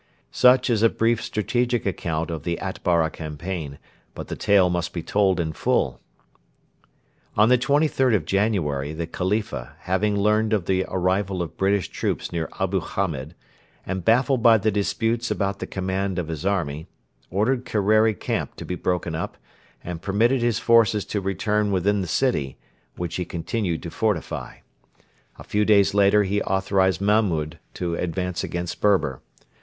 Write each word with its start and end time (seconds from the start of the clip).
Such 0.31 0.71
is 0.71 0.81
a 0.81 0.89
brief 0.89 1.21
strategic 1.21 1.85
account 1.85 2.31
of 2.31 2.41
the 2.41 2.57
Atbara 2.59 3.11
campaign; 3.11 3.77
but 4.15 4.29
the 4.29 4.35
tale 4.35 4.67
must 4.67 4.93
be 4.93 5.03
told 5.03 5.39
in 5.39 5.53
full. 5.53 6.01
On 7.37 7.49
the 7.49 7.57
23rd 7.59 8.15
of 8.15 8.25
January 8.25 8.93
the 8.93 9.05
Khalifa, 9.05 9.75
having 9.81 10.15
learned 10.17 10.53
of 10.53 10.65
the 10.65 10.85
arrival 10.87 11.43
of 11.43 11.55
British 11.55 11.87
troops 11.89 12.31
near 12.31 12.49
Abu 12.59 12.79
Hamed, 12.79 13.35
and 13.85 14.03
baffled 14.03 14.41
by 14.41 14.57
the 14.57 14.71
disputes 14.71 15.29
about 15.29 15.59
the 15.59 15.67
command 15.67 16.17
of 16.17 16.29
his 16.29 16.47
army, 16.47 16.87
ordered 17.29 17.63
Kerreri 17.63 18.15
camp 18.15 18.55
to 18.55 18.65
be 18.65 18.73
broken 18.73 19.13
up, 19.13 19.37
and 19.83 20.01
permitted 20.01 20.41
his 20.41 20.57
forces 20.57 21.05
to 21.05 21.21
return 21.21 21.71
within 21.71 22.01
the 22.01 22.07
city, 22.07 22.57
which 22.95 23.17
he 23.17 23.23
continued 23.23 23.83
to 23.83 23.91
fortify. 23.91 24.61
A 25.37 25.43
few 25.43 25.63
days 25.63 25.93
later 25.93 26.23
he 26.23 26.41
authorised 26.41 27.01
Mahmud 27.01 27.59
to 27.75 27.93
advance 27.93 28.43
against 28.43 28.81
Berber. 28.81 29.21